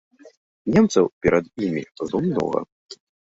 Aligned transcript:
Немцаў 0.75 1.05
перад 1.25 1.45
імі 1.67 1.83
было 2.01 2.17
многа. 2.29 2.59